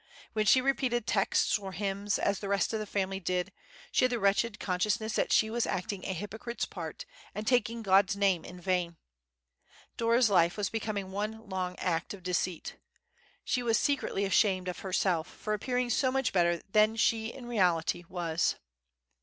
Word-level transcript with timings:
When 0.33 0.47
she 0.47 0.61
repeated 0.61 1.05
texts 1.05 1.59
or 1.59 1.73
hymns, 1.73 2.17
as 2.17 2.39
the 2.39 2.47
rest 2.49 2.73
of 2.73 2.79
the 2.79 2.87
family 2.87 3.19
did, 3.19 3.51
she 3.91 4.05
had 4.05 4.11
the 4.11 4.17
wretched 4.17 4.59
consciousness 4.59 5.13
that 5.13 5.31
she 5.31 5.51
was 5.51 5.67
acting 5.67 6.03
a 6.05 6.13
hypocrite's 6.15 6.65
part, 6.65 7.05
and 7.35 7.45
taking 7.45 7.83
God's 7.83 8.15
name 8.15 8.43
in 8.43 8.59
vain. 8.59 8.97
Dora's 9.97 10.27
life 10.31 10.57
was 10.57 10.71
becoming 10.71 11.11
one 11.11 11.47
long 11.47 11.75
act 11.77 12.15
of 12.15 12.23
deceit. 12.23 12.77
She 13.45 13.61
was 13.61 13.77
secretly 13.77 14.25
ashamed 14.25 14.67
of 14.67 14.79
herself 14.79 15.27
for 15.27 15.53
appearing 15.53 15.91
so 15.91 16.11
much 16.11 16.33
better 16.33 16.63
than 16.71 16.95
she 16.95 17.27
in 17.31 17.45
reality 17.45 18.03
was. 18.09 18.55